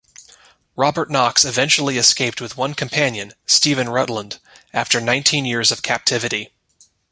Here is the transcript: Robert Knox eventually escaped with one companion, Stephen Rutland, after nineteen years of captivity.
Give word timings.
Robert 0.75 1.11
Knox 1.11 1.45
eventually 1.45 1.99
escaped 1.99 2.41
with 2.41 2.57
one 2.57 2.73
companion, 2.73 3.33
Stephen 3.45 3.87
Rutland, 3.87 4.39
after 4.73 4.99
nineteen 4.99 5.45
years 5.45 5.71
of 5.71 5.83
captivity. 5.83 6.49